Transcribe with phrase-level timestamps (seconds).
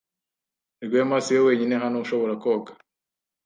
[0.85, 2.71] Rwema siwe wenyine hano ushobora koga.